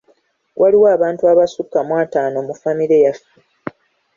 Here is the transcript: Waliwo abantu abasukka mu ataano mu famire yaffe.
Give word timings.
Waliwo 0.61 0.87
abantu 0.95 1.23
abasukka 1.31 1.79
mu 1.87 1.93
ataano 2.03 2.37
mu 2.47 2.53
famire 2.61 2.97
yaffe. 3.05 3.31